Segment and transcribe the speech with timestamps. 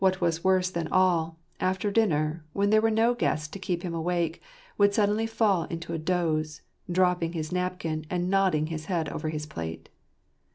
[0.19, 4.41] was worse than all, after dinner, when there were no guests to keep him awake,
[4.75, 9.45] would suddenly fall into a doze, dropping his napkin, and nodding his head over his
[9.45, 9.89] plate.